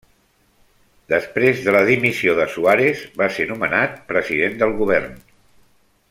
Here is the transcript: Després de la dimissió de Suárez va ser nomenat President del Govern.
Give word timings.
Després 1.13 1.59
de 1.67 1.75
la 1.75 1.83
dimissió 1.89 2.33
de 2.41 2.47
Suárez 2.55 3.03
va 3.23 3.27
ser 3.39 3.45
nomenat 3.55 3.97
President 4.13 4.57
del 4.63 4.73
Govern. 4.85 5.19